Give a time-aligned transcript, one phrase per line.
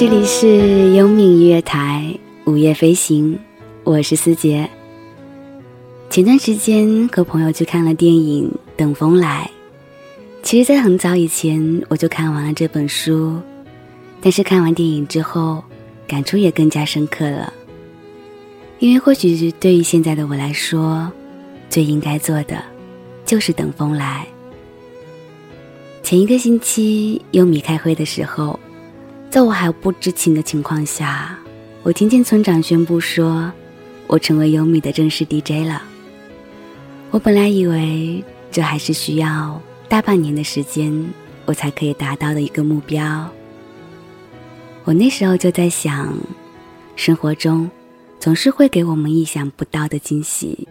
[0.00, 3.38] 这里是优米音乐台午夜飞行，
[3.84, 4.66] 我是思杰。
[6.08, 9.50] 前段时间和朋友去看了电影《等风来》，
[10.42, 13.38] 其实，在很早以前我就看完了这本书，
[14.22, 15.62] 但是看完电影之后，
[16.08, 17.52] 感触也更加深刻了。
[18.78, 21.12] 因为或许对于现在的我来说，
[21.68, 22.56] 最应该做的
[23.26, 24.26] 就是等风来。
[26.02, 28.58] 前一个星期优米开会的时候。
[29.30, 31.38] 在我还不知情的情况下，
[31.84, 33.50] 我听见村长宣布说，
[34.08, 35.80] 我成为优米的正式 DJ 了。
[37.12, 40.92] 我本来以为这还是需要大半年的时间，
[41.46, 43.30] 我才可以达到的一个目标。
[44.82, 46.12] 我那时候就在想，
[46.96, 47.70] 生活中
[48.18, 50.66] 总是会给我们意想不到的惊喜。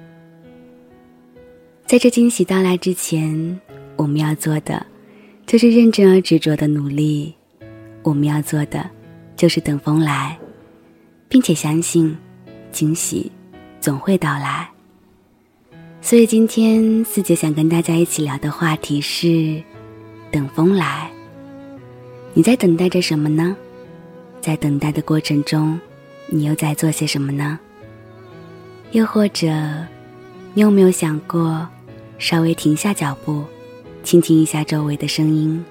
[1.86, 3.58] 在这惊喜到来之前，
[3.96, 4.86] 我们要做的
[5.48, 7.34] 就是认真而执着的努力。
[8.04, 8.90] 我们要做的，
[9.36, 10.38] 就是等风来，
[11.28, 12.18] 并且相信，
[12.72, 13.32] 惊喜
[13.82, 14.70] 总会到来。
[16.02, 19.62] 所以今天四姐想跟大家一起聊的话题是：
[20.32, 21.12] 等风来。
[22.34, 23.56] 你在等待着什么呢？
[24.40, 25.78] 在等待的过程中，
[26.28, 27.60] 你又在做些什么呢？
[28.92, 29.48] 又或者，
[30.54, 31.68] 你有没有想过，
[32.18, 33.44] 稍微停下脚步，
[34.04, 35.64] 倾听一下周围的声音，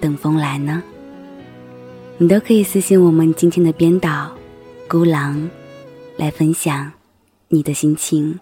[0.00, 0.82] 等风来呢？
[2.18, 4.32] 你都可以私信我们今天的编导
[4.88, 5.50] 孤狼，
[6.16, 6.90] 来分享
[7.48, 8.40] 你的心情。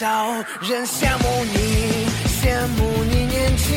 [0.00, 2.08] 少人羡慕你，
[2.40, 3.68] 羡慕你年轻。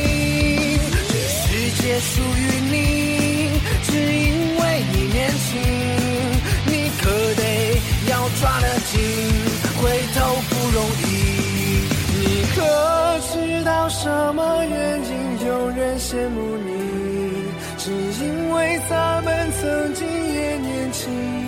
[1.10, 1.44] 这世
[1.82, 2.42] 界属于
[2.72, 4.62] 你，只因为
[4.94, 5.60] 你年轻，
[6.66, 7.42] 你可得
[8.10, 9.02] 要抓得紧，
[9.82, 9.84] 回
[10.16, 10.18] 头
[10.50, 11.04] 不容易。
[12.16, 12.22] 你
[12.56, 12.58] 可
[13.34, 16.72] 知道什么原因有人羡慕你？
[17.78, 17.92] 只
[18.24, 21.43] 因为他们曾经也年轻。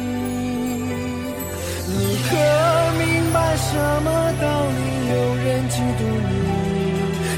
[3.35, 4.07] 白什么
[4.41, 4.45] 道
[4.77, 4.79] 理
[5.11, 6.33] 有人嫉妒你？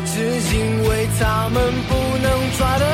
[0.05, 0.13] 只
[0.55, 0.57] 因
[0.87, 0.89] 为
[1.19, 1.55] 他们
[1.89, 2.25] 不能
[2.57, 2.85] 抓得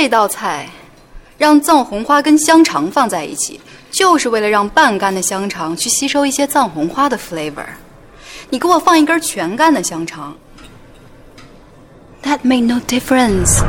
[0.00, 0.68] 这道菜，
[1.36, 3.60] 让藏红花跟香肠放在一起，
[3.90, 7.66] 就是为了让半干的香肠去吸收一些藏红花的 flavor。
[8.48, 10.36] 你给我放一根全干的香肠
[12.22, 13.60] ，That made no difference。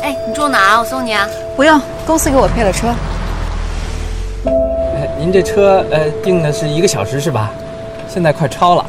[0.00, 0.78] 哎，你住哪儿？
[0.78, 1.28] 我送你啊。
[1.56, 2.94] 不用，公司给我配了车。
[4.46, 7.50] 哎，您这车呃订的是一个小时是吧？
[8.08, 8.86] 现在快超了。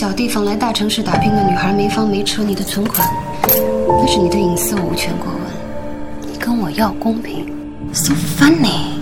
[0.00, 3.06] 小地方来大城市打拼的女孩，没房没车，你的存款，
[3.46, 5.42] 那是你的隐私，我无权过问。
[6.32, 7.46] 你跟我要公平
[7.92, 8.94] ，so funny。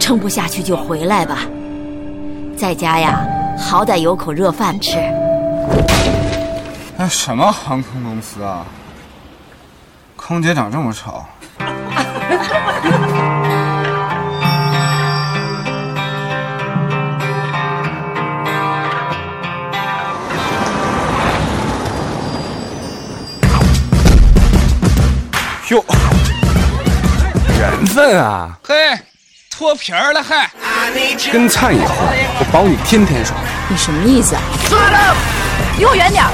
[0.00, 1.40] 撑不下去就回来吧，
[2.56, 3.22] 在家呀，
[3.58, 4.96] 好歹有口热饭吃。
[6.96, 8.64] 哎，什么航空公司啊？
[10.16, 11.22] 空姐长这么丑。
[28.02, 28.58] 缘分啊！
[28.64, 28.74] 嘿，
[29.50, 30.50] 脱皮儿了还？
[31.32, 31.94] 跟菜以后，
[32.38, 33.38] 我保你天天爽。
[33.68, 34.42] 你什么意思啊？
[35.78, 36.24] 离我远点！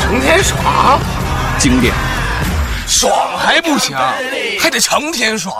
[0.00, 1.00] 成天爽，
[1.58, 1.94] 经典。
[2.86, 3.96] 爽还不行，
[4.60, 5.54] 还得成天爽。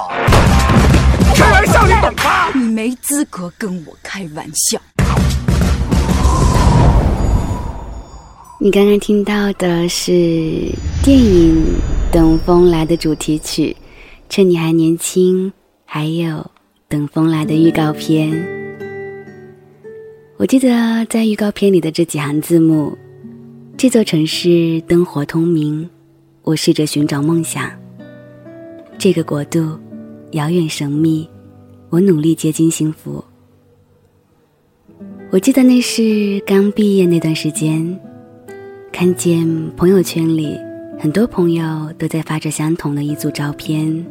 [1.35, 2.49] 开玩笑，你懂吗？
[2.55, 4.79] 你没资格跟我开玩笑。
[8.64, 10.11] 你刚刚听到的是
[11.05, 11.55] 电影
[12.11, 13.76] 《等风来》的主题曲，
[14.31, 15.49] 《趁你还年轻》，
[15.84, 16.37] 还有
[16.88, 18.32] 《等风来》的预告片。
[20.38, 22.96] 我记得在预告片里的这几行字幕：
[23.76, 25.87] 这座城市灯火通明，
[26.40, 27.69] 我试着寻找梦想；
[28.96, 29.78] 这个国度
[30.31, 31.28] 遥远神秘，
[31.90, 33.22] 我努力接近幸福。
[35.28, 38.00] 我记得那是刚毕业那段时间。
[38.96, 39.44] 看见
[39.76, 40.56] 朋友圈里
[41.00, 44.06] 很多朋友都在发着相同的一组照片，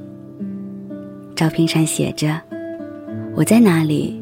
[1.33, 2.37] 照片上写着
[3.33, 4.21] ：“我在哪里？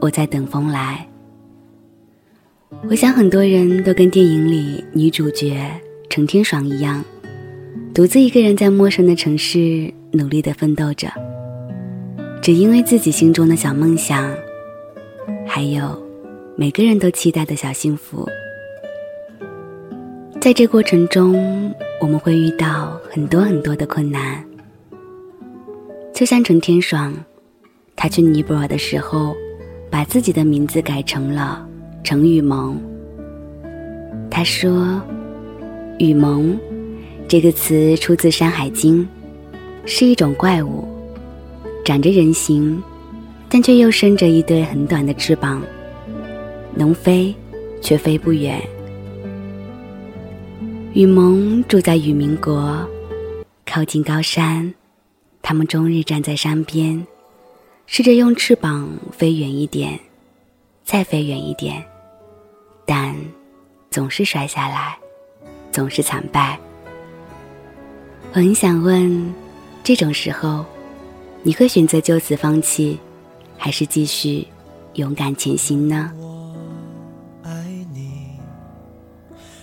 [0.00, 1.06] 我在等风来。”
[2.88, 5.70] 我想很多人都跟电影里女主角
[6.08, 7.04] 程天爽一样，
[7.92, 11.12] 独自一个人在陌生的城市努力的奋斗着，
[12.40, 14.34] 只因为自己心中的小梦想，
[15.46, 16.02] 还有
[16.56, 18.26] 每个人都期待的小幸福。
[20.40, 24.42] 在这过程中，我们会遇到很多很多的困难。
[26.14, 27.12] 就像陈天爽，
[27.96, 29.34] 他去尼泊尔的时候，
[29.90, 31.66] 把自己的名字改成了
[32.04, 32.80] 陈雨萌。
[34.30, 35.02] 他说
[35.98, 36.56] ：“雨萌
[37.26, 39.02] 这个词出自《山海经》，
[39.86, 40.86] 是一种怪物，
[41.84, 42.80] 长着人形，
[43.48, 45.60] 但却又生着一对很短的翅膀，
[46.74, 47.34] 能飞，
[47.82, 48.62] 却飞不远。”
[50.98, 52.84] 雨萌住在雨民国，
[53.64, 54.74] 靠近高山。
[55.40, 57.06] 他们终日站在山边，
[57.86, 59.96] 试着用翅膀飞远一点，
[60.82, 61.80] 再飞远一点，
[62.84, 63.14] 但
[63.92, 64.98] 总是摔下来，
[65.70, 66.58] 总是惨败。
[68.32, 69.32] 我很想问，
[69.84, 70.66] 这种时候，
[71.44, 72.98] 你会选择就此放弃，
[73.56, 74.44] 还是继续
[74.94, 76.12] 勇敢前行呢？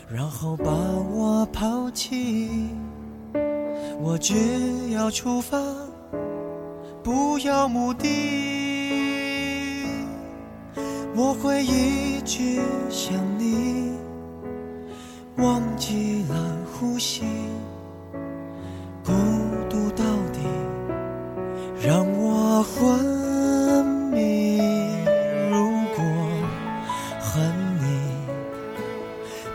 [0.08, 2.70] 然后把我抛弃，
[4.00, 5.58] 我只要出发，
[7.04, 8.08] 不要目的。
[11.16, 13.94] 我会一直想你，
[15.38, 17.24] 忘记了呼吸，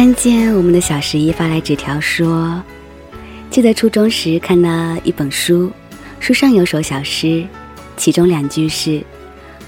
[0.00, 2.62] 看见我们的小十一发来纸条说
[3.52, 5.70] ：“记得初中时看了一本书，
[6.20, 7.46] 书上有首小诗，
[7.98, 9.04] 其中两句是。”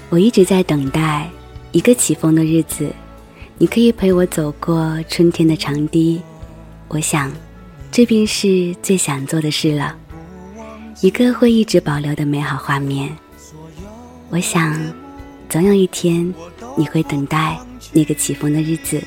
[0.09, 1.29] 我一直在等待
[1.71, 2.91] 一个起风的日子，
[3.59, 6.19] 你可以陪我走过春天的长堤。
[6.87, 7.31] 我想，
[7.91, 9.95] 这便是最想做的事了。
[11.01, 13.07] 一个会一直保留的美好画面。
[14.31, 14.75] 我想，
[15.47, 16.33] 总有一天
[16.75, 17.55] 你会等待
[17.91, 18.99] 那个起风的日子。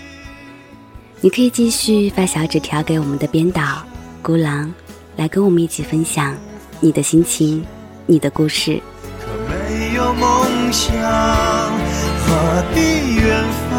[1.23, 3.83] 你可以继续发小纸条给我们的编导
[4.21, 4.71] 孤狼，
[5.17, 6.37] 来跟我们一起分享
[6.79, 7.65] 你的心情、
[8.05, 8.79] 你的故事。
[9.19, 13.77] 可没有梦想，何必远方？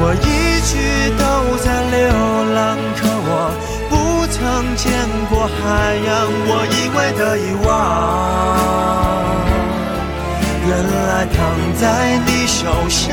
[0.00, 0.72] 我一直
[1.18, 1.22] 都
[1.58, 2.06] 在流
[2.54, 3.50] 浪，可我
[3.90, 3.92] 不
[4.30, 4.38] 曾
[4.76, 4.86] 见
[5.28, 6.08] 过海洋。
[6.46, 7.68] 我以为的遗忘，
[10.68, 11.36] 原来躺
[11.74, 11.82] 在
[12.24, 13.12] 你手上。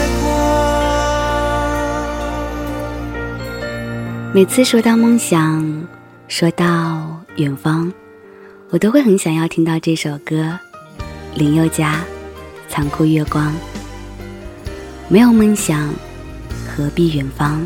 [4.33, 5.85] 每次说到梦想，
[6.29, 7.91] 说到远方，
[8.69, 10.57] 我都会很想要听到这首歌。
[11.35, 11.95] 林宥嘉，
[12.69, 13.51] 《残酷月光》。
[15.09, 15.93] 没有梦想，
[16.65, 17.59] 何必远方？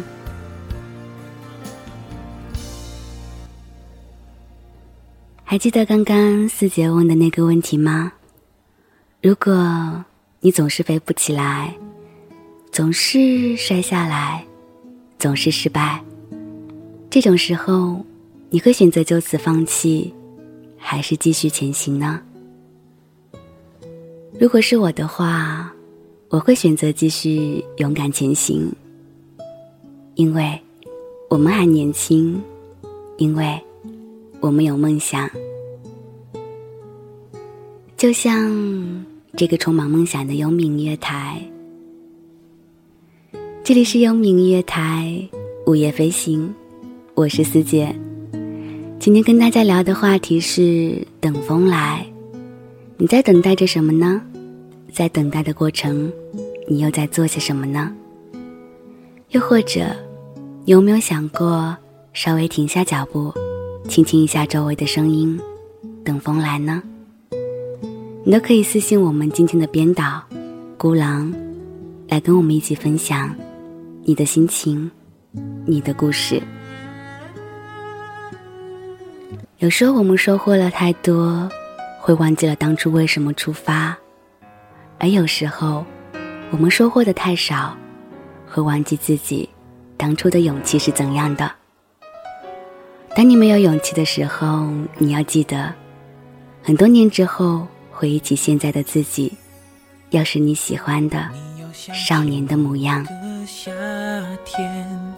[5.44, 8.12] 还记得刚刚四姐问的那个问题吗？
[9.22, 10.04] 如果
[10.40, 11.76] 你总是飞不起来，
[12.72, 14.44] 总是摔下来，
[15.20, 16.04] 总是失败。
[17.16, 18.06] 这种时候，
[18.50, 20.14] 你会选择就此放弃，
[20.76, 22.20] 还是继续前行呢？
[24.38, 25.74] 如果是我的话，
[26.28, 28.70] 我会选择继续勇敢前行，
[30.16, 30.60] 因为
[31.30, 32.44] 我们还年轻，
[33.16, 33.58] 因为
[34.42, 35.30] 我们有梦想。
[37.96, 39.06] 就像
[39.38, 41.42] 这个充满梦想的幽冥月台，
[43.64, 45.26] 这里是幽冥月台
[45.66, 46.54] 午夜飞行。
[47.16, 47.96] 我是思姐，
[49.00, 52.06] 今天跟大家聊的话题是等风来。
[52.98, 54.22] 你在等待着什么呢？
[54.92, 56.12] 在等待的过程，
[56.68, 57.90] 你又在做些什么呢？
[59.30, 59.96] 又或者，
[60.66, 61.78] 有没有想过
[62.12, 63.34] 稍微停下脚步，
[63.88, 65.40] 倾听一下周围的声音，
[66.04, 66.84] 等风来呢？
[68.26, 70.22] 你都可以私信我们今天的编导
[70.78, 71.34] 孤狼，
[72.10, 73.34] 来跟我们一起分享
[74.04, 74.92] 你的心情，
[75.66, 76.44] 你的故事。
[79.66, 81.50] 有时候我们收获了太多，
[82.00, 83.96] 会忘记了当初为什么出发；
[85.00, 85.84] 而有时候，
[86.52, 87.76] 我们收获的太少，
[88.48, 89.50] 会忘记自己
[89.98, 91.52] 当初的勇气是怎样的。
[93.16, 94.70] 当你没有勇气的时候，
[95.00, 95.74] 你要记得，
[96.62, 99.34] 很多年之后回忆起现在的自己，
[100.12, 101.28] 要是你喜欢的
[101.74, 103.04] 少年的模样。
[103.48, 103.72] 夏
[104.46, 105.16] 天，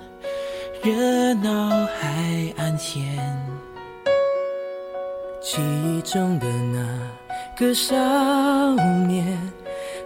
[0.81, 2.97] 热闹还安闲。
[5.49, 6.85] 记忆中的那
[7.55, 7.95] 个少
[9.07, 9.25] 年，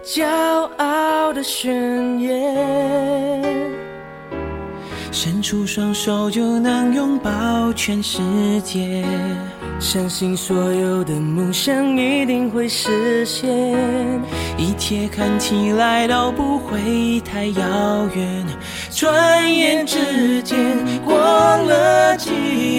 [0.04, 0.24] 骄
[0.76, 3.42] 傲的宣言，
[5.10, 8.20] 伸出双手就能拥抱全世
[8.60, 9.04] 界。
[9.80, 13.44] 相信所有的梦想一定会实现，
[14.56, 18.46] 一切看起来都不会太遥远。
[18.92, 20.56] 转眼之间
[21.04, 22.30] 过了几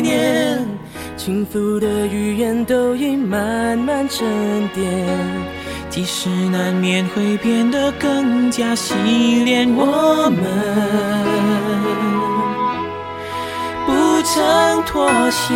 [0.01, 0.65] 年，
[1.15, 4.27] 轻浮的语言都已慢慢沉
[4.74, 4.84] 淀，
[5.89, 8.93] 即使难免会变得更加洗
[9.46, 10.43] 练，我们
[13.86, 15.53] 不曾妥协。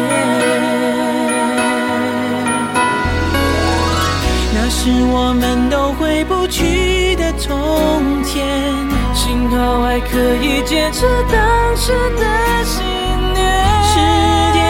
[4.54, 8.46] 那是我们都回不去的从前，
[9.14, 12.86] 幸好还可以坚持当时的信
[13.34, 13.48] 念。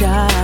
[0.00, 0.41] 个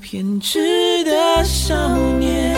[0.00, 0.58] 偏执
[1.04, 2.56] 的少年。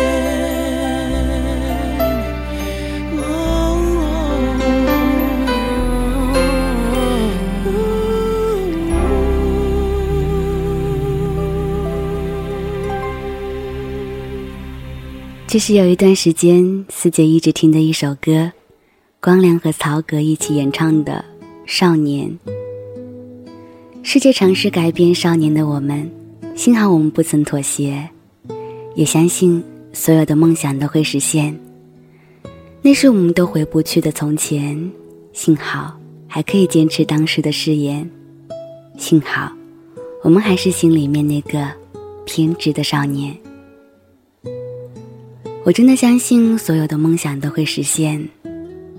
[15.46, 18.52] 这是有一段时间四姐一直听的一首歌，
[19.20, 21.24] 光良和曹格一起演唱的
[21.66, 22.38] 《少年》。
[24.04, 26.08] 世界尝试改变少年的我们，
[26.54, 28.08] 幸好我们不曾妥协，
[28.94, 31.58] 也相信所有的梦想都会实现。
[32.82, 34.90] 那是我们都回不去的从前，
[35.32, 38.08] 幸好还可以坚持当时的誓言，
[38.98, 39.50] 幸好
[40.22, 41.66] 我们还是心里面那个
[42.26, 43.34] 偏执的少年。
[45.64, 48.26] 我真的相信所有的梦想都会实现，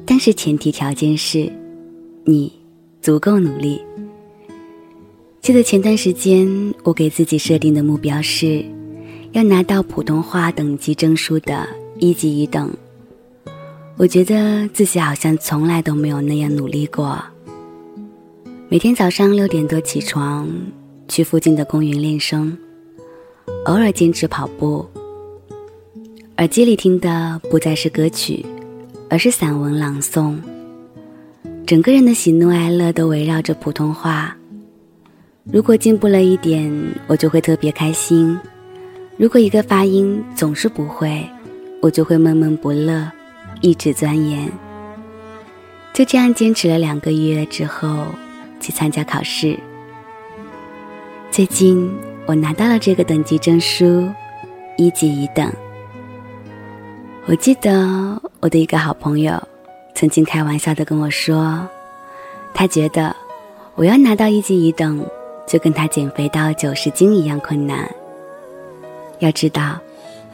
[0.05, 1.51] 但是前提条件是，
[2.23, 2.51] 你
[3.01, 3.81] 足够努力。
[5.41, 6.47] 记得前段时间
[6.83, 8.63] 我给自己设定的目标是，
[9.31, 12.71] 要拿到普通话等级证书的一级一等。
[13.97, 17.19] 我觉得自己好像从来都没有那样努力过。
[18.69, 20.47] 每天早上六点多起床，
[21.07, 22.55] 去附近的公园练声，
[23.65, 24.87] 偶尔坚持跑步。
[26.37, 28.45] 耳机里听的不再是歌曲，
[29.09, 30.37] 而是散文朗诵。
[31.65, 34.37] 整个人的喜怒哀乐都围绕着普通话。
[35.43, 36.71] 如果进步了一点，
[37.07, 38.37] 我就会特别开心；
[39.17, 41.27] 如果一个发音总是不会，
[41.81, 43.11] 我就会闷闷不乐，
[43.59, 44.47] 一直钻研。
[45.93, 48.05] 就这样坚持了两个月之后，
[48.59, 49.57] 去参加考试。
[51.31, 51.91] 最近
[52.27, 54.07] 我拿到了这个等级证书，
[54.77, 55.51] 一级一等。
[57.25, 59.41] 我记得我的一个好朋友
[59.95, 61.67] 曾经开玩笑的跟我说，
[62.53, 63.15] 他觉得
[63.73, 65.03] 我要拿到一级一等，
[65.47, 67.89] 就跟他减肥到九十斤一样困难。
[69.19, 69.79] 要知道，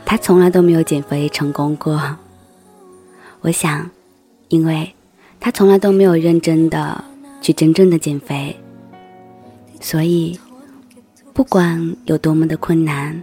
[0.05, 2.17] 他从来都没有减肥成功过。
[3.41, 3.89] 我想，
[4.47, 4.93] 因为
[5.39, 7.03] 他从来都没有认真的
[7.41, 8.55] 去真正的减肥，
[9.79, 10.39] 所以
[11.33, 13.21] 不管有多么的困难，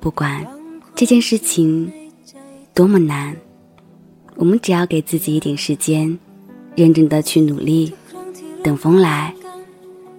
[0.00, 0.44] 不管
[0.94, 1.92] 这件事情
[2.74, 3.36] 多么难，
[4.34, 6.18] 我们只要给自己一点时间，
[6.74, 7.94] 认真的去努力，
[8.62, 9.32] 等风来，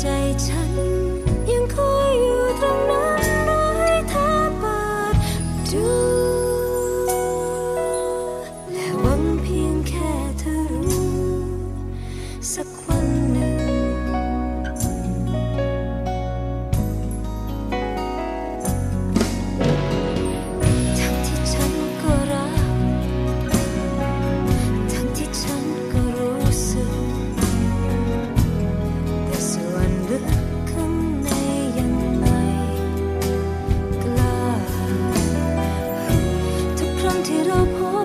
[0.00, 0.06] ใจ
[0.46, 0.97] ฉัน
[37.18, 37.97] wanted a.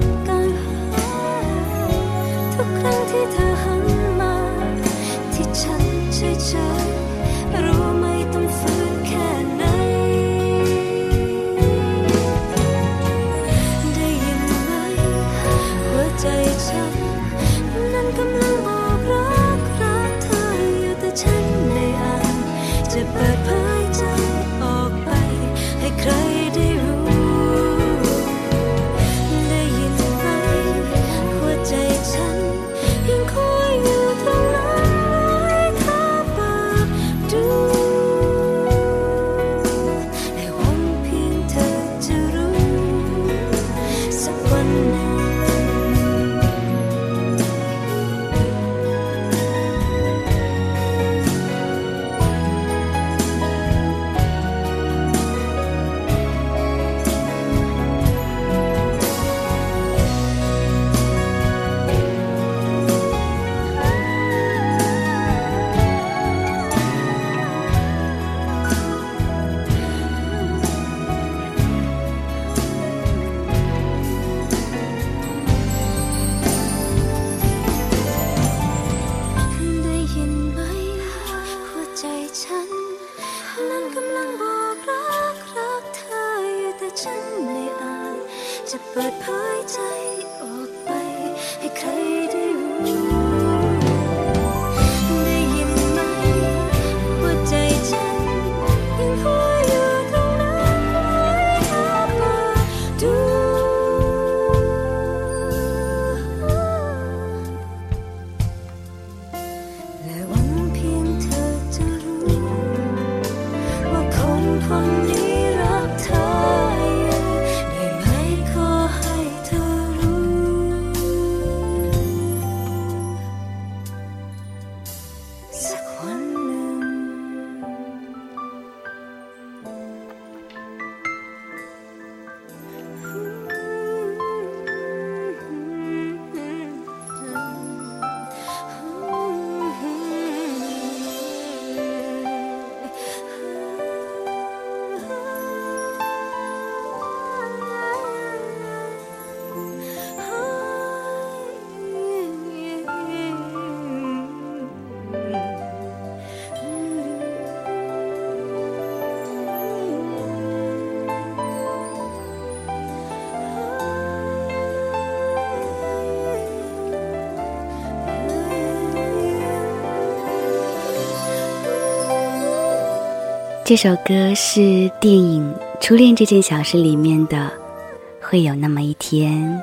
[173.65, 175.41] 这首歌是电影
[175.79, 177.49] 《初恋这件小事》里面的
[178.19, 179.57] “会有那么一天”。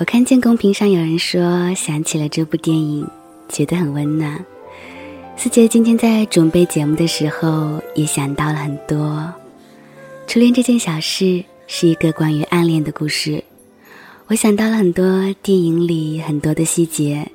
[0.00, 3.06] 我看见公屏上有人说想起了这部电影，
[3.50, 4.42] 觉得很温暖。
[5.36, 9.30] 思杰今天在准备节目的时候，也想到了很多。
[10.26, 13.44] 初恋这件小事，是一个关于暗恋的故事。
[14.28, 15.04] 我想到了很多
[15.42, 17.30] 电影里很多的细节，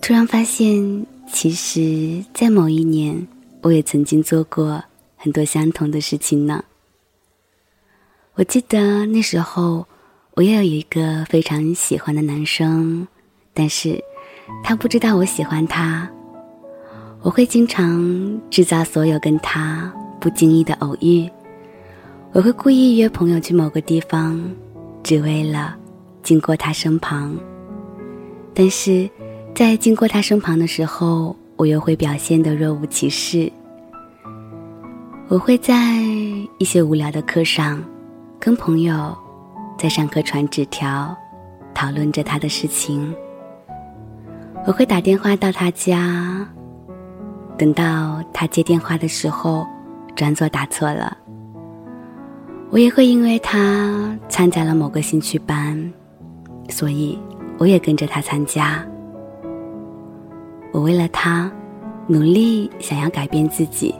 [0.00, 3.26] 突然发现，其实，在某一年，
[3.62, 4.82] 我也曾经做过
[5.16, 6.64] 很多相同的事情呢。
[8.34, 9.86] 我记得那时候，
[10.34, 13.06] 我也有一个非常喜欢的男生，
[13.52, 14.02] 但是
[14.62, 16.08] 他不知道我喜欢他。
[17.20, 21.28] 我会经常制造所有跟他不经意的偶遇，
[22.30, 24.40] 我会故意约朋友去某个地方，
[25.02, 25.76] 只为了
[26.22, 27.36] 经过他身旁。
[28.54, 29.10] 但是，
[29.52, 33.52] 在经过他身旁的时候，我又会表现得若无其事。
[35.26, 35.96] 我会在
[36.58, 37.82] 一些无聊的课上，
[38.38, 39.14] 跟朋友
[39.76, 41.14] 在上课传纸条，
[41.74, 43.12] 讨论着他的事情。
[44.66, 46.46] 我会打电话到他家。
[47.58, 49.66] 等到他接电话的时候，
[50.14, 51.18] 装作打错了。
[52.70, 55.92] 我也会因为他参加了某个兴趣班，
[56.68, 57.18] 所以
[57.58, 58.86] 我也跟着他参加。
[60.72, 61.50] 我为了他，
[62.06, 63.94] 努力想要改变自己。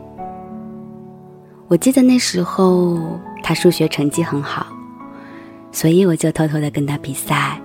[1.66, 2.98] 我记得那时候
[3.42, 4.66] 他数学成绩很好，
[5.70, 7.60] 所以我就偷偷的跟他比赛。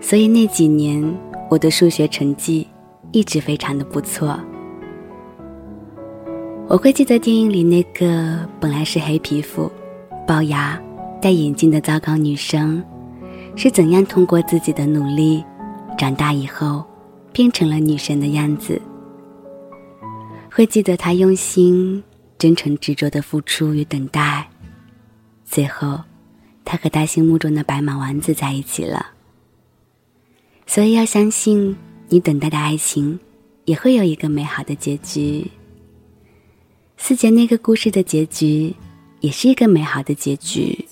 [0.00, 1.02] 所以那几年
[1.50, 2.66] 我的数学成绩
[3.12, 4.38] 一直非常的不错。
[6.68, 9.70] 我会记得电影里那个本来是黑皮肤、
[10.26, 10.80] 龅牙、
[11.20, 12.82] 戴眼镜的糟糕女生，
[13.56, 15.44] 是怎样通过自己的努力，
[15.98, 16.82] 长大以后
[17.32, 18.80] 变成了女神的样子。
[20.50, 22.02] 会记得他用心、
[22.38, 24.48] 真诚、执着的付出与等待，
[25.44, 26.00] 最后，
[26.64, 29.06] 他和他心目中的白马王子在一起了。
[30.66, 31.74] 所以要相信，
[32.08, 33.18] 你等待的爱情，
[33.64, 35.50] 也会有一个美好的结局。
[36.98, 38.74] 四姐那个故事的结局，
[39.20, 40.86] 也是一个美好的结局，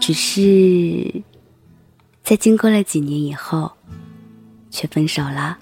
[0.00, 1.22] 只是
[2.22, 3.72] 在经过了几年以后，
[4.70, 5.58] 却分手了。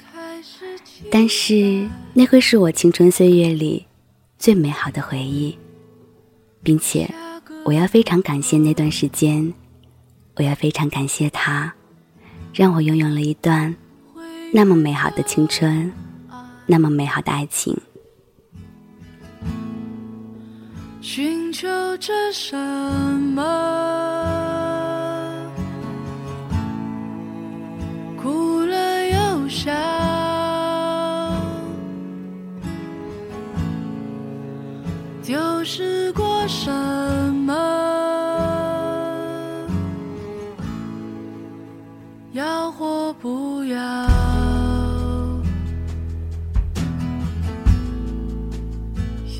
[1.11, 3.87] 但是那会是我青春岁月里
[4.39, 5.57] 最美好的回忆，
[6.63, 7.13] 并且
[7.65, 9.53] 我要非常感谢那段时间，
[10.37, 11.73] 我要非常感谢他，
[12.55, 13.75] 让我拥有了一段
[14.53, 15.93] 那么美好的青春，
[16.65, 17.77] 那么美好的爱情。
[21.03, 23.43] 寻求着什么？
[29.67, 29.73] 哭了又笑，
[35.23, 36.71] 丢失过什
[37.45, 37.53] 么？
[42.33, 43.77] 要或不要？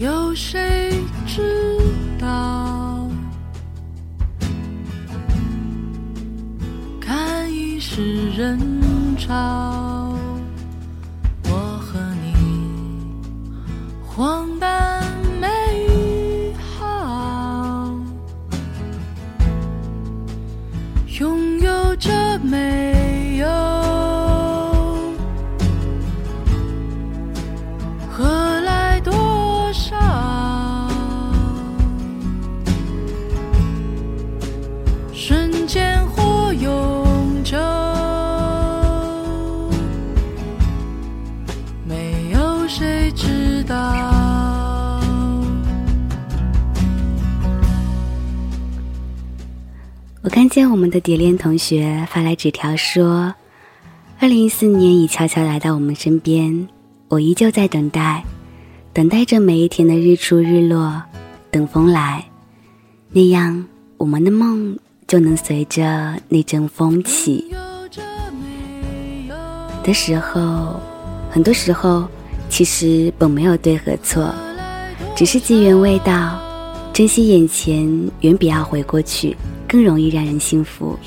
[0.01, 0.93] 有谁？
[1.27, 1.79] 知
[2.19, 3.09] 道，
[7.01, 8.59] 看一世人
[9.19, 9.86] 潮，
[14.17, 15.05] 光般
[15.39, 15.47] 美
[16.59, 17.95] 好，
[21.21, 22.86] 拥有着美
[50.37, 53.35] 看见我们的蝶恋同学发来纸条说
[54.21, 56.69] ：“二零一四年已悄悄来到我们身边，
[57.09, 58.23] 我依旧在等待，
[58.93, 61.03] 等待着每一天的日出日落，
[61.51, 62.23] 等风来，
[63.13, 63.65] 那样
[63.97, 67.43] 我们的梦就能随着那阵风起。”
[69.83, 70.79] 的时候，
[71.31, 72.07] 很多时候
[72.51, 74.35] 其实本没有对和错，
[75.17, 76.39] 只是机缘未到，
[76.93, 79.35] 珍惜眼前远比要回过去。
[79.67, 80.99] 更容易让人幸福。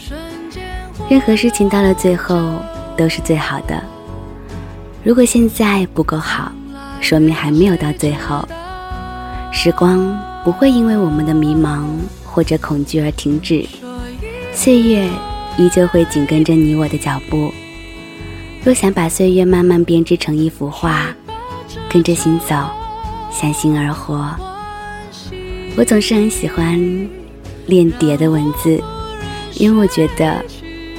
[1.10, 2.54] 任何事情到了最后
[2.96, 3.82] 都是最好的。
[5.04, 6.52] 如果现在不够好，
[7.02, 8.48] 说明还没有到最后。
[9.52, 11.86] 时光不会因为我们的迷茫
[12.24, 13.66] 或者恐惧而停止，
[14.54, 15.10] 岁月
[15.58, 17.52] 依旧会紧跟着你我的脚步。
[18.64, 21.08] 若想把岁月慢慢编织成一幅画，
[21.90, 22.56] 跟着心走，
[23.32, 24.36] 相心而活。
[25.78, 27.19] 我总是很喜欢。
[27.70, 28.82] 恋蝶的文字，
[29.54, 30.44] 因为我觉得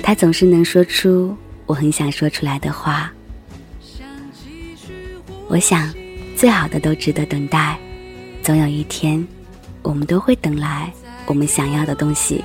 [0.05, 3.13] 他总是能说出我很想说出来的话。
[5.49, 5.93] 我想，
[6.37, 7.77] 最好的都值得等待，
[8.41, 9.27] 总有一天，
[9.83, 10.93] 我们都会等来
[11.27, 12.45] 我们想要的东西。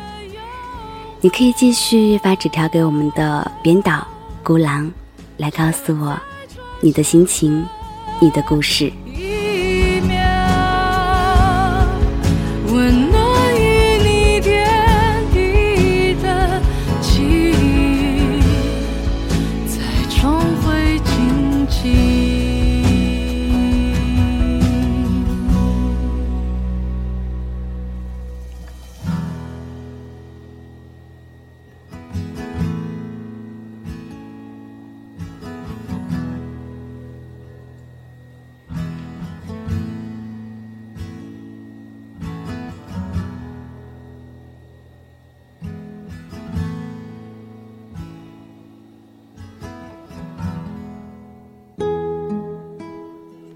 [1.22, 4.08] 你可以继续发纸条给我们的编导
[4.44, 4.92] 孤狼，
[5.38, 6.20] 来告诉我
[6.82, 7.64] 你的心情，
[8.20, 8.92] 你的故事。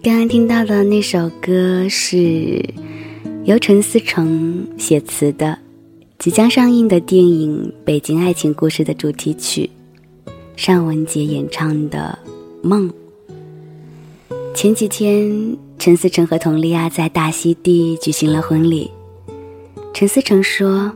[0.02, 2.64] 刚刚听到的那首歌是
[3.44, 5.60] 由陈思诚写词的，
[6.18, 9.70] 即将上映的电影《北京爱情故事》的主题曲，
[10.56, 12.18] 尚雯婕演唱的
[12.66, 12.90] 《梦》。
[14.56, 18.90] 前几天，陈思诚和佟丽娅在大溪地举行了婚礼。
[19.94, 20.94] 陈思诚说：“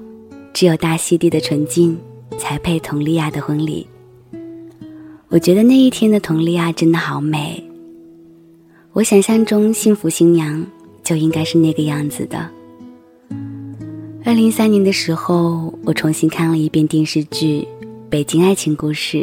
[0.53, 1.97] 只有大溪地的纯净，
[2.37, 3.85] 才配佟丽娅的婚礼。”
[5.27, 7.61] 我觉得那一天的佟丽娅真的好美。
[8.93, 10.63] 我想象中幸福新娘
[11.03, 12.47] 就应该是那个样子的。
[14.23, 17.67] 二零一三年的时候，我重新看了一遍电视剧
[18.07, 19.17] 《北京爱情故事》，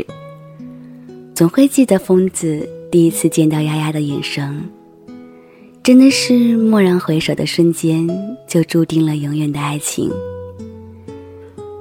[1.36, 4.68] 总会记得疯子第一次见到丫丫的眼神，
[5.84, 8.08] 真的是蓦然回首的瞬间，
[8.48, 10.10] 就注定了永远的爱情。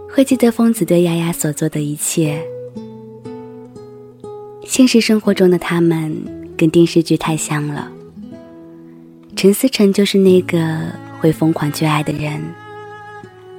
[0.08, 2.40] 会记得疯子对丫丫所做的一切。
[4.64, 6.39] 现实生活中的他们。
[6.60, 7.90] 跟电视剧太像了。
[9.38, 10.78] 陈思诚就是那个
[11.22, 12.44] 会疯狂去爱的人，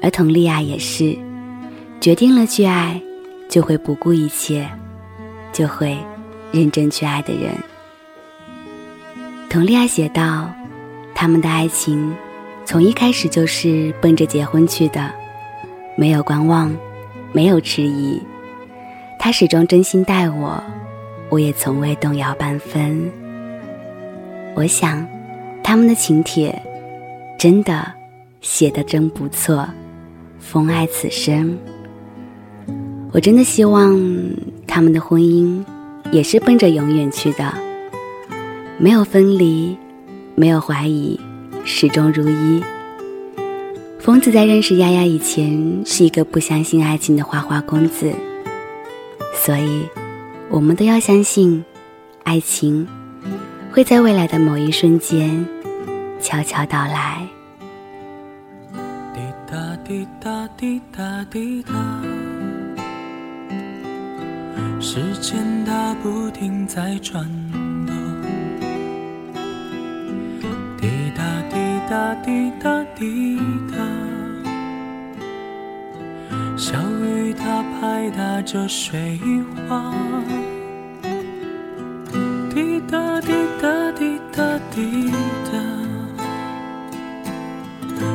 [0.03, 1.17] 而佟丽娅也是，
[1.99, 3.01] 决定了去爱，
[3.49, 4.69] 就会不顾一切，
[5.51, 5.97] 就会
[6.53, 7.55] 认真去爱的人。
[9.49, 10.51] 佟丽娅写道
[11.17, 12.15] ：“他们的爱情，
[12.67, 15.11] 从一开始就是奔着结婚去的，
[15.97, 16.71] 没有观望，
[17.33, 18.21] 没有迟疑，
[19.19, 20.63] 他始终真心待我。”
[21.31, 23.11] 我也从未动摇半分。
[24.57, 25.07] 我想，
[25.63, 26.61] 他们的请帖
[27.39, 27.87] 真的
[28.41, 29.65] 写的真不错，
[30.41, 31.57] 风爱此生。
[33.13, 33.97] 我真的希望
[34.67, 35.65] 他们的婚姻
[36.11, 37.55] 也是奔着永远去的，
[38.77, 39.79] 没有分离，
[40.35, 41.19] 没有怀疑，
[41.65, 42.61] 始终如一。
[44.01, 48.13] 疯子在认识丫丫以前是一个不相信爱情的花花公子，
[49.33, 49.87] 所以。
[50.53, 51.65] 我们都要相信，
[52.25, 52.85] 爱情
[53.73, 55.47] 会在未来的某一瞬间
[56.21, 57.25] 悄悄到来。
[59.15, 61.73] 滴答滴答滴答滴答，
[64.81, 67.25] 时间它不停在转
[67.87, 67.95] 动。
[70.81, 71.57] 滴答滴
[71.89, 73.39] 答滴答滴
[73.71, 74.00] 答。
[76.61, 79.19] 小雨它拍打着水
[79.67, 79.95] 花，
[82.51, 85.11] 滴答滴答滴答滴
[85.51, 85.53] 答，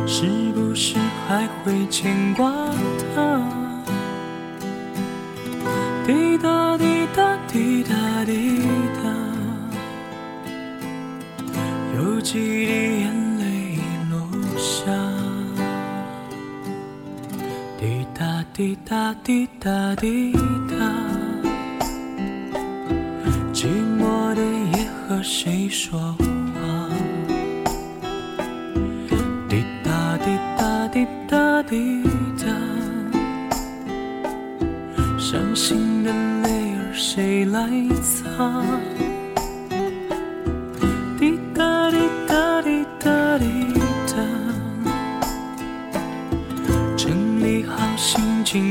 [0.06, 0.96] 是不是
[1.28, 2.54] 还会牵挂
[3.16, 3.42] 他？
[6.06, 8.62] 滴答滴答滴答滴
[9.02, 9.10] 答，
[11.98, 12.34] 有几
[12.68, 13.15] 滴眼
[18.56, 20.32] 滴答滴答滴
[20.70, 20.78] 答，
[23.54, 23.68] 寂
[24.00, 24.42] 寞的
[24.78, 26.24] 夜和谁说话？
[29.50, 32.02] 滴答滴答滴答滴
[32.40, 32.46] 答，
[35.20, 37.70] 伤心的泪儿谁来
[38.02, 38.64] 擦？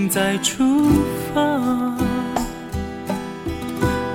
[0.09, 0.87] 再出
[1.35, 1.97] 发，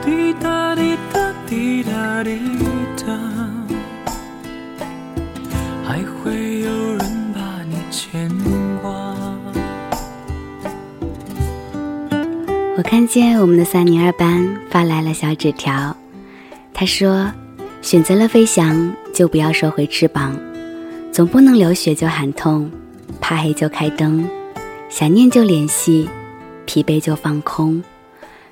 [0.03, 2.39] 滴答滴答滴答滴
[3.05, 3.13] 答，
[5.83, 6.99] 还会有人
[7.33, 8.29] 把你牵
[8.81, 8.89] 挂。
[12.77, 15.95] 我看见我们的三年二班发来了小纸条，
[16.73, 17.29] 他说
[17.83, 20.33] ：“选择了飞翔，就不要收回翅膀，
[21.11, 22.71] 总不能流血就喊痛，
[23.19, 24.25] 怕黑就开灯。”
[24.89, 26.09] 想念就联系，
[26.65, 27.81] 疲惫就放空，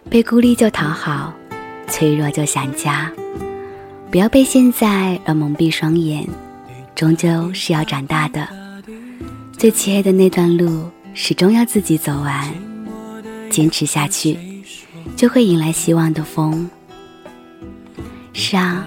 [0.08, 1.34] 被孤立就讨好，
[1.88, 3.12] 脆弱就想家。
[4.12, 6.26] 不要被现在而蒙蔽双眼，
[6.94, 8.48] 终究是要长大的。
[9.58, 10.84] 最漆黑的那段路，
[11.16, 12.54] 始终要自己走完，
[13.50, 14.38] 坚持下去，
[15.16, 16.70] 就会迎来希望的风。
[18.32, 18.86] 是啊，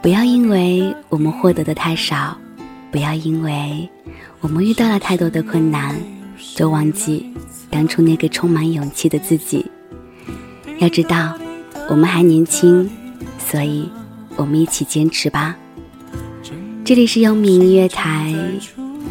[0.00, 2.36] 不要因为我们获得的太少，
[2.90, 3.86] 不要因为
[4.40, 5.94] 我们遇到了太多的困难，
[6.56, 7.30] 就忘记
[7.68, 9.66] 当初那个充满勇气的自己。
[10.78, 11.38] 要知道，
[11.90, 12.90] 我们还年轻，
[13.38, 13.86] 所以
[14.36, 15.54] 我们一起坚持吧。
[16.82, 18.34] 这里是优米音乐台，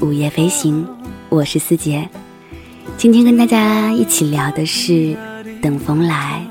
[0.02, 0.88] 午夜飞行，
[1.30, 2.10] 我是思杰。
[2.98, 5.16] 今天跟大家一起聊的是
[5.62, 6.44] 等风来。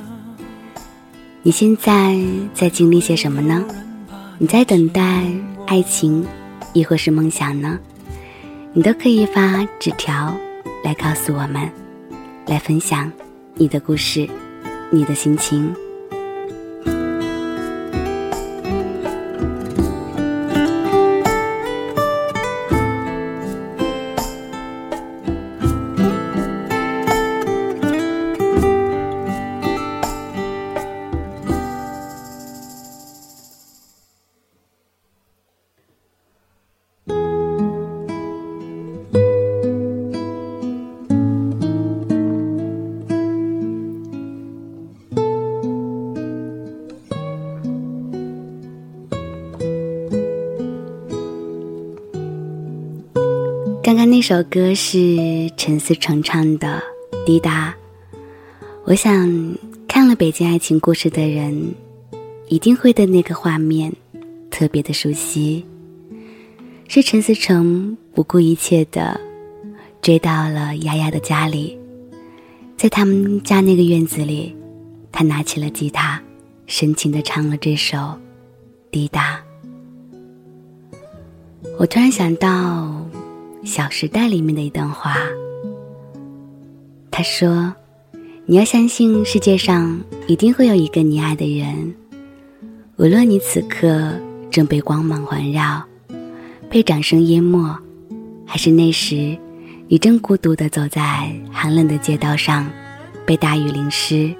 [1.42, 2.16] 你现在
[2.55, 3.64] 在经历些什么呢？
[4.38, 5.24] 你在等待
[5.66, 6.24] 爱情，
[6.72, 7.80] 亦或是梦想呢？
[8.72, 10.32] 你都可以发纸条
[10.85, 11.68] 来告诉我们，
[12.47, 13.11] 来分享
[13.55, 14.28] 你的故事，
[14.91, 15.74] 你的心情。
[53.95, 56.82] 刚刚那首歌是陈思诚唱的
[57.24, 57.72] 《滴答》，
[58.86, 61.72] 我想看了《北京爱情故事》的人，
[62.49, 63.92] 一定会对那个画面
[64.51, 65.64] 特别的熟悉。
[66.88, 69.20] 是陈思诚不顾一切的
[70.03, 71.78] 追到了丫丫的家里，
[72.76, 74.57] 在他们家那个院子里，
[75.12, 76.20] 他拿起了吉他，
[76.66, 77.97] 深情的唱了这首
[78.90, 79.40] 《滴答》。
[81.78, 82.49] 我突然想到。
[83.65, 85.17] 《小时代》里面的一段话，
[87.11, 87.75] 他说
[88.45, 91.95] ：“你要相信世界上一定会有一个你爱的人，
[92.97, 94.12] 无论你此刻
[94.51, 95.83] 正被光芒环绕，
[96.69, 97.75] 被掌声淹没，
[98.45, 99.37] 还是那时
[99.89, 102.71] 你正孤独的走在寒冷的街道上，
[103.25, 104.31] 被大雨淋湿。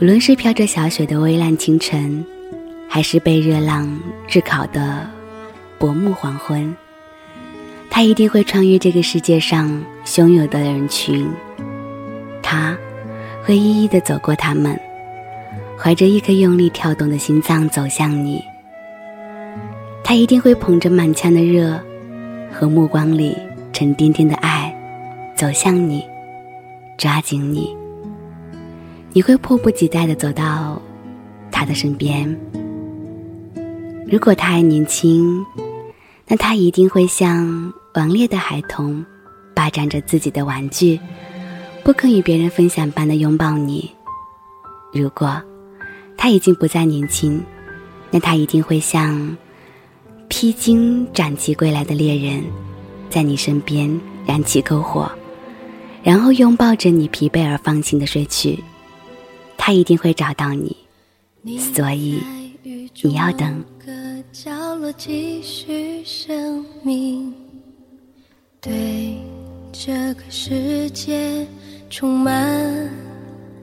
[0.00, 2.24] 无论是飘着小雪的微烂清晨，
[2.88, 3.98] 还是被热浪
[4.28, 5.10] 炙烤的
[5.76, 6.72] 薄暮黄昏。”
[7.88, 11.26] 他一定会穿越这个世界上汹涌的人群，
[12.42, 12.76] 他
[13.42, 14.78] 会一一的走过他们，
[15.78, 18.44] 怀着一颗用力跳动的心脏走向你。
[20.04, 21.80] 他一定会捧着满腔的热
[22.52, 23.34] 和目光里
[23.72, 24.76] 沉甸甸的爱，
[25.34, 26.04] 走向你，
[26.98, 27.74] 抓紧你。
[29.12, 30.80] 你会迫不及待的走到
[31.50, 32.38] 他的身边。
[34.06, 35.42] 如果他还年轻。
[36.28, 39.04] 那他一定会像顽劣的孩童，
[39.54, 40.98] 霸占着自己的玩具，
[41.84, 43.88] 不肯与别人分享般的拥抱你。
[44.92, 45.40] 如果
[46.16, 47.40] 他已经不再年轻，
[48.10, 49.36] 那他一定会像
[50.28, 52.42] 披荆斩棘归来的猎人，
[53.08, 55.08] 在你身边燃起篝火，
[56.02, 58.58] 然后拥抱着你疲惫而放心的睡去。
[59.56, 60.76] 他一定会找到你，
[61.58, 62.20] 所以
[63.02, 63.64] 你要等。
[64.44, 67.32] 角落继续生命，
[68.60, 69.16] 对
[69.72, 71.46] 这个世界
[71.88, 72.54] 充满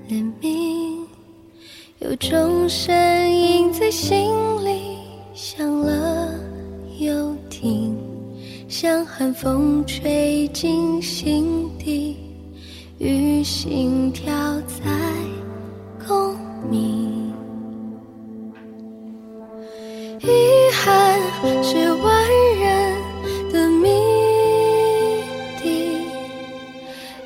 [0.09, 1.05] 怜悯。
[1.99, 2.91] 有种声
[3.29, 4.33] 音在心
[4.65, 4.97] 里
[5.35, 6.33] 响了
[6.97, 7.95] 又停，
[8.67, 12.17] 像寒风吹进心底，
[12.97, 14.83] 与心跳在
[16.07, 16.35] 共
[16.67, 17.22] 鸣。
[20.23, 21.19] 遗憾
[21.61, 22.25] 是万
[22.57, 22.95] 人
[23.51, 23.89] 的谜
[25.61, 25.97] 底，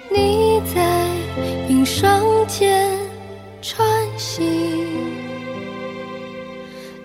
[0.10, 1.08] 你在
[1.68, 2.90] 冰霜间
[3.62, 3.88] 穿
[4.18, 4.44] 行，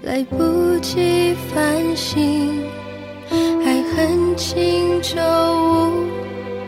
[0.01, 2.65] 来不及反省，
[3.63, 6.09] 还很清就无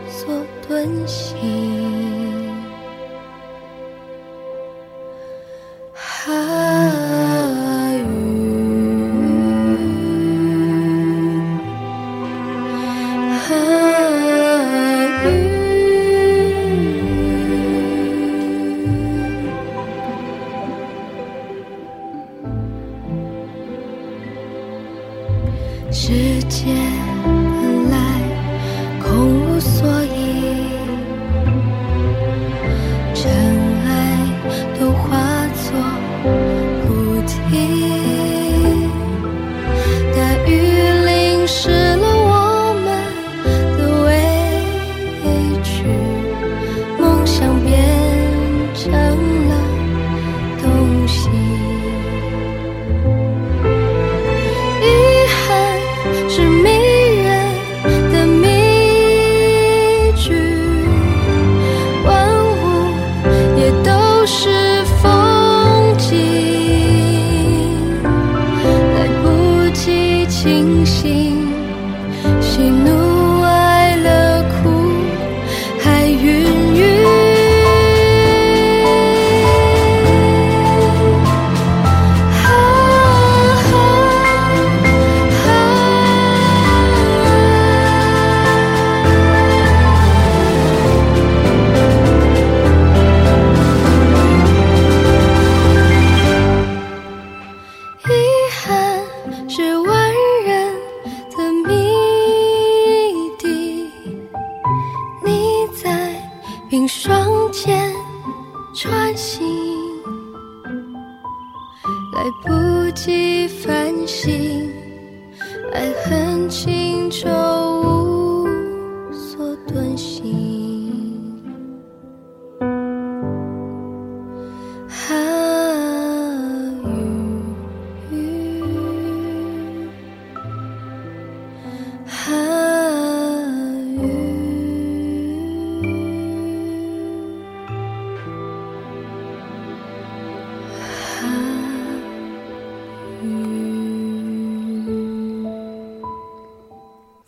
[0.07, 0.29] 所
[0.69, 2.04] 遁形。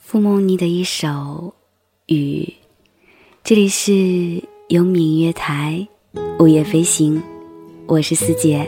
[0.10, 1.10] 傅梦妮的一首
[2.06, 2.42] 《雨》，
[3.44, 5.86] 这里是有明月台
[6.40, 7.22] 午夜飞行，
[7.88, 8.66] 我是思杰。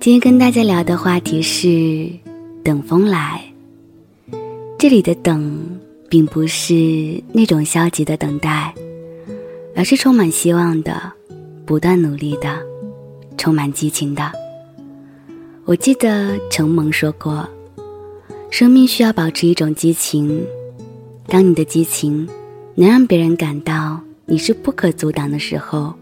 [0.00, 2.10] 今天跟大家聊的话题是
[2.64, 3.44] 等风来。
[4.78, 8.74] 这里的等，并不是那种消极的等待，
[9.74, 11.12] 而是充满希望的、
[11.66, 12.58] 不断努力的、
[13.36, 14.32] 充满激情的。
[15.66, 17.46] 我记得程蒙说过。
[18.50, 20.42] 生命需要保持一种激情，
[21.26, 22.26] 当你的激情
[22.74, 25.92] 能让别人感到你是不可阻挡的时候，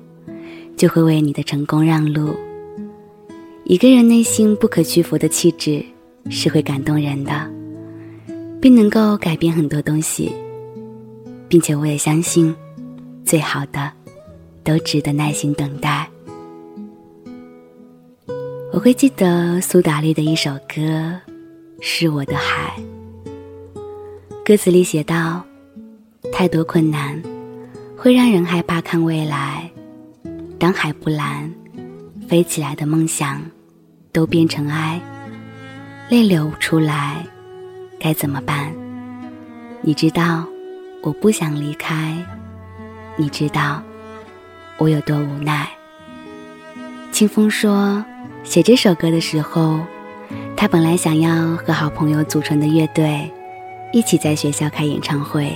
[0.77, 2.35] 就会为你的成功让路。
[3.65, 5.85] 一个人内心不可屈服的气质
[6.31, 7.51] 是会感动人的，
[8.61, 10.31] 并能够改变很多东西，
[11.49, 12.55] 并且我也相信，
[13.25, 13.91] 最好的
[14.63, 16.09] 都值得耐心等待。
[18.73, 21.19] 我会记得苏打绿的一首歌。
[21.81, 22.75] 是我的海。
[24.45, 25.45] 歌词里写道
[26.33, 27.21] ：“太多困难
[27.97, 29.71] 会让人害怕看未来，
[30.59, 31.53] 当海不蓝，
[32.29, 33.43] 飞起来的梦想
[34.13, 35.01] 都变成爱，
[36.11, 37.25] 泪流出来，
[37.99, 38.73] 该怎么办？
[39.81, 40.45] 你知道
[41.03, 42.17] 我不想离开，
[43.17, 43.83] 你知道
[44.79, 45.69] 我有多无奈。”
[47.13, 48.05] 清风说
[48.45, 49.81] ：“写这首歌的时候。”
[50.57, 53.31] 他本来想要和好朋友组成的乐队，
[53.93, 55.51] 一起在学校开演唱会，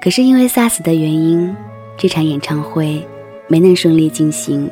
[0.00, 1.56] 可是因为 SARS 的原因，
[1.96, 3.06] 这场演唱会
[3.46, 4.70] 没能顺利进行。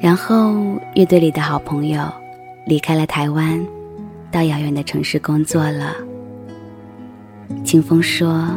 [0.00, 0.54] 然后
[0.94, 2.02] 乐队里的好朋友
[2.66, 3.64] 离开了台湾，
[4.30, 5.94] 到遥远的城市工作了。
[7.64, 8.48] 清风说，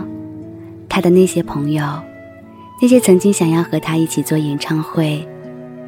[0.90, 1.84] 他的那些朋友，
[2.82, 5.26] 那些曾经想要和他一起做演唱会，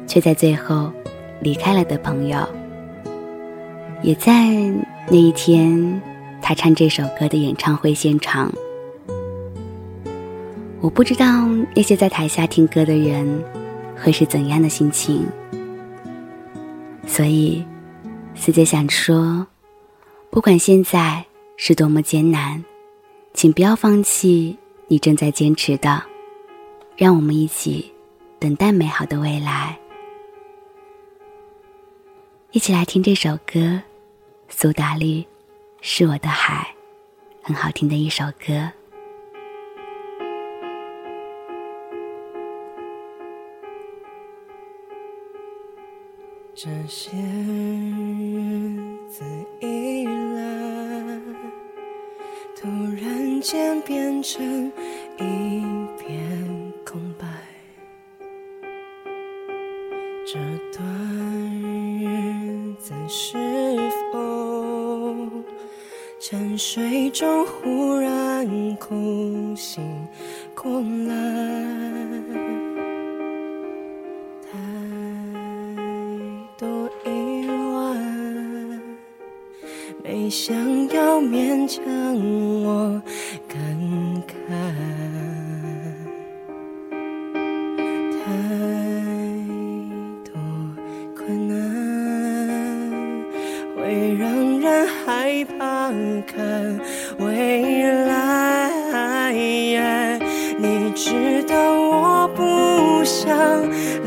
[0.06, 0.90] 却在最后
[1.40, 2.38] 离开了的朋友。
[4.02, 4.48] 也在
[5.08, 6.02] 那一天，
[6.40, 8.52] 他唱这首歌的演唱会现场。
[10.80, 11.46] 我不知道
[11.76, 13.44] 那些在台下听歌的人
[13.96, 15.24] 会是怎样的心情，
[17.06, 17.64] 所以，
[18.34, 19.46] 四姐想说，
[20.30, 21.24] 不管现在
[21.56, 22.64] 是多么艰难，
[23.32, 26.02] 请不要放弃你正在坚持的，
[26.96, 27.92] 让我们一起
[28.40, 29.78] 等待美好的未来。
[32.50, 33.80] 一起来听这首歌。
[34.54, 35.24] 苏打绿，
[35.80, 36.72] 是我的海，
[37.42, 38.70] 很好听的一首歌。
[46.54, 49.24] 这些日子
[49.60, 51.20] 以来，
[52.54, 52.68] 突
[53.02, 54.70] 然间变成
[55.16, 55.64] 一
[55.98, 57.26] 片空白。
[60.24, 60.38] 这
[60.72, 60.86] 段
[61.98, 63.36] 日子是
[63.90, 64.01] 否
[66.24, 69.82] 沉睡中忽然哭醒
[70.54, 71.14] 过来？
[74.40, 74.52] 太
[76.56, 77.44] 多意
[77.74, 77.98] 外，
[80.04, 80.54] 没想
[80.90, 81.82] 要勉强
[82.62, 83.02] 我
[83.48, 83.58] 感
[84.28, 85.01] 慨。
[95.04, 95.90] 害怕
[96.26, 96.80] 看
[97.18, 103.36] 未来你知道我不想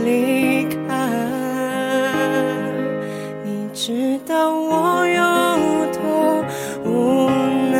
[0.05, 0.77] 离开
[3.43, 5.21] 你知道我有
[5.93, 6.45] 多
[6.85, 7.29] 无
[7.71, 7.75] 奈。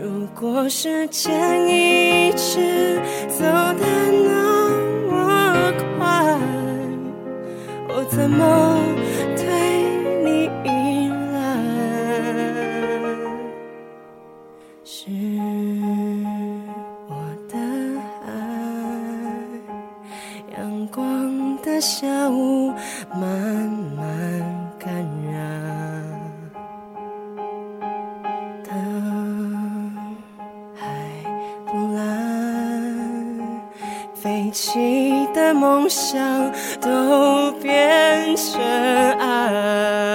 [0.00, 2.98] 如果时间一直
[3.28, 3.84] 走得
[4.24, 4.70] 那
[5.10, 6.38] 么快
[7.88, 8.73] 我怎么
[35.84, 38.58] 梦想都变成
[39.18, 40.13] 爱。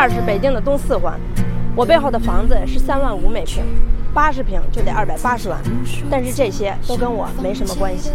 [0.00, 1.20] 儿是北京的东四环，
[1.76, 3.62] 我背后的房子是三万五每平，
[4.14, 5.60] 八十平就得二百八十万，
[6.10, 8.10] 但是这些都跟我没什么关系。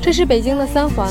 [0.00, 0.24] 这，是。
[0.24, 1.06] 北京的三环，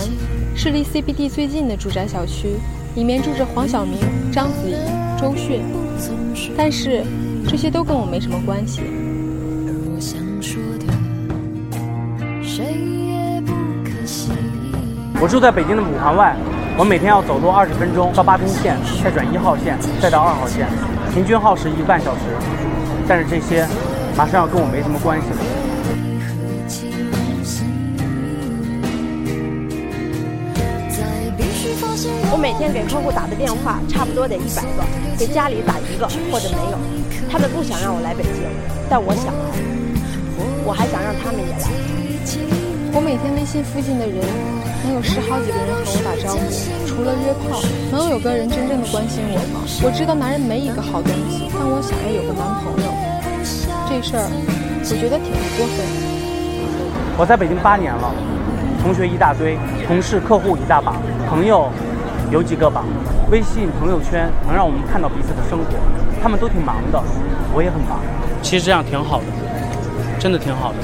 [0.56, 2.56] 是离 CBD 最近的住宅小区，
[2.96, 4.00] 里面住着黄晓明、
[4.32, 4.74] 章子怡、
[5.22, 5.62] 周迅，
[6.58, 7.04] 但是
[7.48, 8.82] 这些都跟我没什么关系。
[10.00, 10.88] 想说的，
[12.42, 13.03] 谁。
[15.24, 16.36] 我住在北京的五环外，
[16.78, 20.68] 我每天要走路二十分钟到八通线，再转一号线，再到二号线，
[21.14, 22.20] 平均耗时一个半小时。
[23.08, 23.66] 但是这些
[24.18, 25.38] 马上要跟我没什么关系了。
[32.30, 34.84] 我每天给客户打的电话差不多得一百个，
[35.18, 36.78] 给家里打一个或者没有。
[37.32, 38.44] 他们不想让我来北京，
[38.90, 39.40] 但我想来，
[40.66, 42.63] 我还想让他们也来。
[42.96, 44.22] 我每天微信附近的人，
[44.86, 46.46] 能有十好几个人和我打招呼。
[46.86, 47.58] 除了约炮，
[47.90, 49.66] 能有个人真正的关心我吗？
[49.82, 52.94] 我知道男人没一个好东西，但我想要有个男朋友。
[53.90, 55.82] 这事儿，我觉得挺不过分。
[57.18, 58.14] 我在北京八年了，
[58.84, 60.94] 同学一大堆，同事、客户一大把，
[61.28, 61.74] 朋友
[62.30, 62.86] 有几个吧。
[63.32, 65.82] 微信朋友圈能让我们看到彼此的生活，
[66.22, 67.02] 他们都挺忙的，
[67.58, 67.98] 我也很忙。
[68.44, 69.26] 其实这样挺好的，
[70.20, 70.78] 真的挺好的。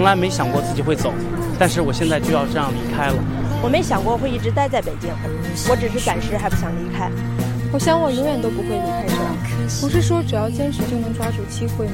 [0.00, 1.12] 从来没想过自己会走，
[1.58, 3.16] 但是我现在就要这样离开了。
[3.62, 5.10] 我没想过会一直待在北京，
[5.68, 7.10] 我只是暂时还不想离开。
[7.70, 9.36] 我想我永远都不会离开这儿。
[9.82, 11.92] 不是说只要坚持就能抓住机会吗？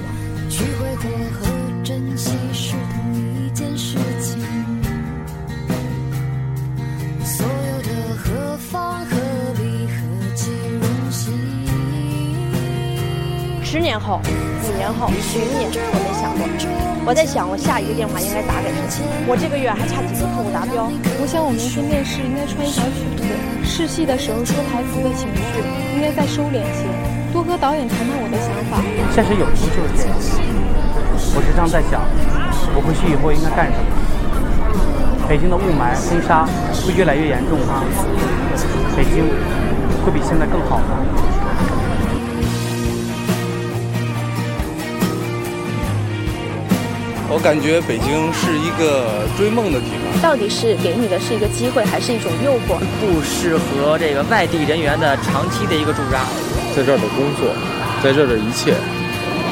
[0.49, 1.49] 去挥霍和
[1.83, 4.39] 珍惜是同一件事情。
[7.25, 9.17] 所有的何方何
[9.57, 9.97] 必何
[10.37, 11.35] 其荣幸。
[13.65, 16.45] 十年后、五年后、十年，我没想过。
[17.09, 19.01] 我在想，我下一个电话应该打给谁？
[19.27, 20.93] 我这个月还差几个客户达标？
[21.17, 23.25] 我想我明天面试应该穿一条裙子，
[23.65, 25.65] 试戏的时候说台词的情绪
[25.97, 26.85] 应该再收敛些，
[27.33, 28.83] 多和导演谈谈我的想法。
[29.15, 30.15] 现实有时候就是这样。
[31.33, 32.03] 我时常在想，
[32.77, 33.89] 我回去以后应该干什么？
[35.31, 36.45] 北京的雾霾、风沙
[36.85, 37.83] 会越来越严重吗？
[38.99, 39.25] 北京
[40.05, 41.01] 会比现在更好吗？
[47.37, 50.23] 我感觉北京是一个追梦的地方。
[50.23, 52.81] 到底是给你的是一个机会，还是一种诱惑？
[52.97, 56.25] 不适合这个外地人员的长期的一个驻扎。
[56.75, 57.53] 在这儿的工作，
[58.03, 58.73] 在这儿的一切，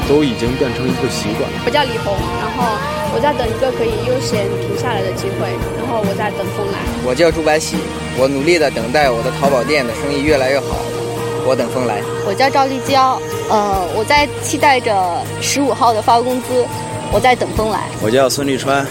[0.09, 1.45] 都已经变成一个习惯。
[1.61, 2.73] 我叫李红，然后
[3.13, 5.45] 我在等一个可以悠闲停下来的机会，
[5.77, 6.81] 然后我在等风来。
[7.05, 7.77] 我叫朱白喜，
[8.17, 10.81] 我努力的等待我的淘宝店的生意越来越好，
[11.45, 12.01] 我等风来。
[12.25, 16.65] 我叫赵丽娇，呃，我在期待着十五号的发工资。
[17.13, 17.89] 我在等风来。
[18.01, 18.85] 我叫孙立川，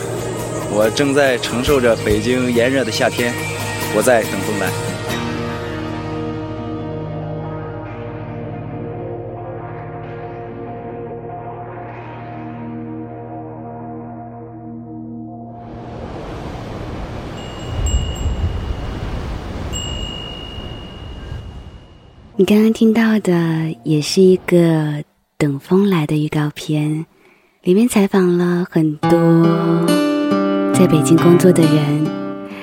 [0.70, 3.32] 我正在承受着北京炎热的夏天，
[3.94, 4.68] 我在等风来。
[22.36, 25.04] 你刚刚听到的也是一个
[25.38, 27.06] 等风来的预告片。
[27.64, 29.08] 里面采访了很多
[30.74, 32.04] 在北京工作的人，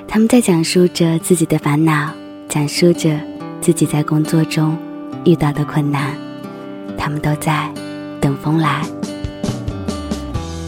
[0.08, 2.12] 他们在讲述着自己的烦恼，
[2.48, 3.20] 讲述着
[3.60, 4.78] 自己在工作中
[5.26, 6.16] 遇到的困难，
[7.00, 7.68] 他们都在
[8.20, 8.86] 等风来。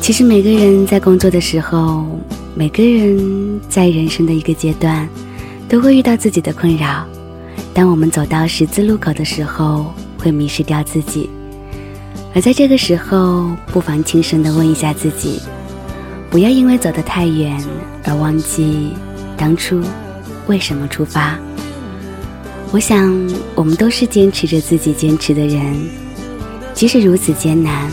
[0.02, 2.04] 其实每个人在工作的时候，
[2.56, 5.08] 每个人在人生的一个阶段，
[5.70, 7.06] 都会遇到自己的困扰。
[7.72, 11.30] 当我们走到十字路口的时候，会迷失掉自己。
[12.36, 15.40] 而在这个时候，不妨轻声的问一下自己：
[16.32, 17.56] 不要因为走得太远
[18.06, 18.94] 而忘记
[19.38, 19.84] 当初
[20.48, 21.38] 为什么出发。
[22.72, 23.14] 我想，
[23.54, 25.76] 我们都是坚持着自己坚持的人，
[26.74, 27.92] 即使如此艰难，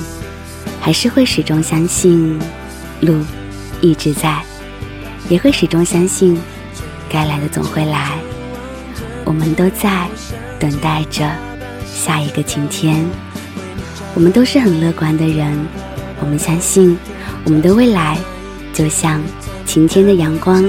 [0.81, 2.39] 还是会始终相信
[3.03, 3.15] 路
[3.83, 4.43] 一直在，
[5.29, 6.41] 也会始终相信
[7.11, 8.19] 该来的总会来。
[9.27, 10.09] 我们都在
[10.59, 11.31] 等待着
[11.85, 13.05] 下一个晴天。
[14.15, 15.57] 我们都是很乐观的人，
[16.21, 16.99] 我们相信
[17.45, 18.19] 我们的未来
[18.73, 19.23] 就像
[19.65, 20.65] 晴天的阳光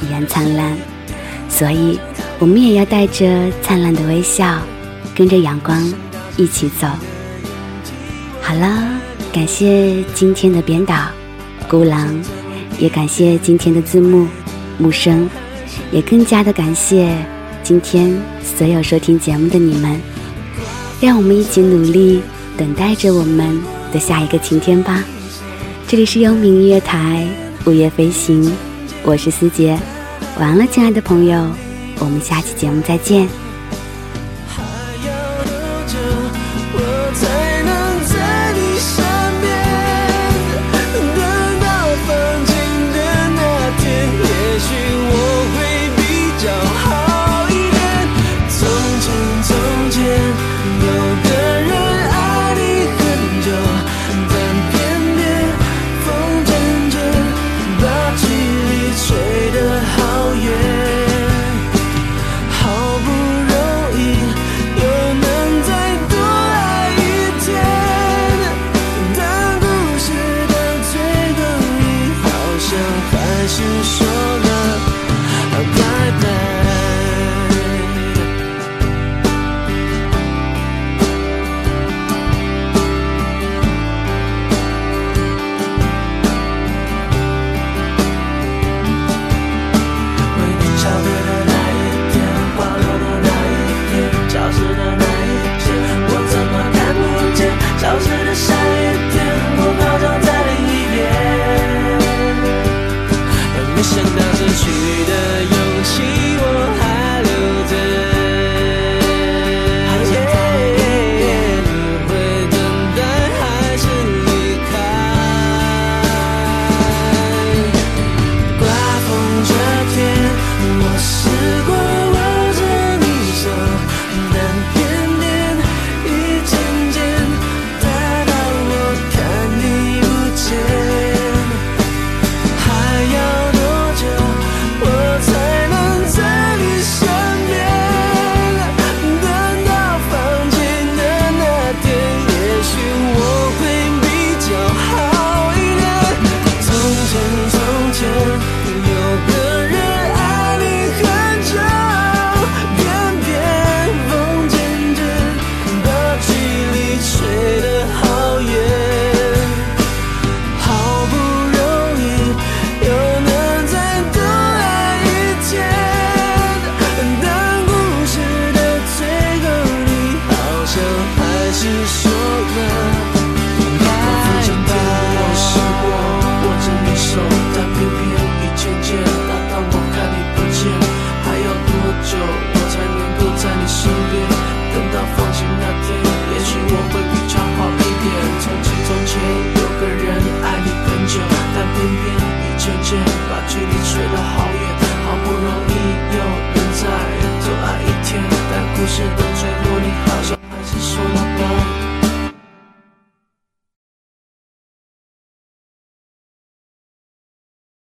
[0.00, 0.76] 一样灿烂，
[1.48, 1.98] 所以
[2.38, 4.58] 我们也要带着灿烂的微笑，
[5.14, 5.92] 跟着阳光
[6.36, 6.88] 一起走。
[8.40, 8.88] 好了，
[9.32, 10.94] 感谢今天的编导
[11.68, 12.18] 孤狼，
[12.78, 14.26] 也感谢今天的字幕
[14.78, 15.28] 木生，
[15.92, 17.14] 也更加的感谢
[17.62, 20.00] 今天所有收听节目的你们，
[21.00, 22.22] 让我们一起努力。
[22.58, 23.56] 等待着我们
[23.92, 25.04] 的下一个晴天吧。
[25.86, 27.24] 这里是幽冥音乐台，
[27.64, 28.52] 午夜飞行，
[29.04, 29.78] 我是思杰。
[30.40, 31.46] 晚安了，亲爱的朋友，
[32.00, 33.28] 我们下期节目再见。